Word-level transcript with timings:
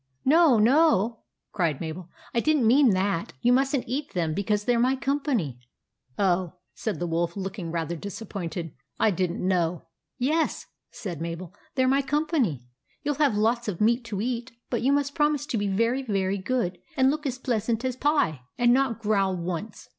"No, 0.25 0.57
no!" 0.57 1.19
cried 1.53 1.79
Mabel," 1.79 2.09
I 2.33 2.39
did 2.39 2.57
n't 2.57 2.65
mean 2.65 2.89
that! 2.89 3.33
You 3.43 3.53
must 3.53 3.75
n't 3.77 3.83
eat 3.85 4.15
them, 4.15 4.33
because 4.33 4.63
they 4.63 4.75
're 4.75 4.79
my 4.79 4.95
company." 4.95 5.59
THE 6.17 6.23
ANIMAL 6.23 6.37
PARTY 6.47 6.55
121" 6.89 6.97
Oh!" 6.97 6.97
said 6.97 6.99
the 6.99 7.05
Wolf, 7.05 7.37
looking 7.37 7.71
rather 7.71 7.95
dis 7.95 8.19
appointed." 8.19 8.71
I 8.99 9.11
did 9.11 9.29
n't 9.29 9.41
know." 9.41 9.69
14 10.17 10.17
Yes," 10.17 10.65
said 10.89 11.21
Mabel," 11.21 11.53
they 11.75 11.85
're 11.85 11.87
my 11.87 12.01
com 12.01 12.25
pany. 12.25 12.63
You 13.03 13.11
'11 13.11 13.21
have 13.23 13.37
lots 13.37 13.67
of 13.67 13.79
meat 13.79 14.03
to 14.05 14.21
eat; 14.21 14.51
but 14.71 14.81
you 14.81 14.91
must 14.91 15.13
promise 15.13 15.45
to 15.45 15.57
be 15.59 15.67
very, 15.67 16.01
very 16.01 16.39
good, 16.39 16.79
and 16.97 17.11
look 17.11 17.27
as 17.27 17.37
pleasant 17.37 17.85
as 17.85 17.95
pie, 17.95 18.41
and 18.57 18.73
not 18.73 18.97
growl 19.01 19.37
once. 19.37 19.87